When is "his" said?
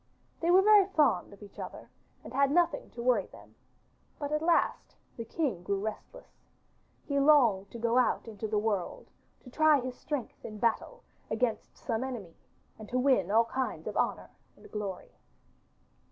9.79-9.93